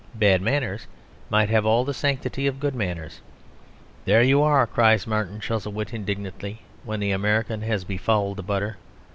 [0.15, 0.87] Bad manners
[1.29, 3.21] might have all the sanctity of good manners.
[4.05, 8.77] "There you are!" cries Martin Chuzzlewit indignantly, when the American has befouled the butter.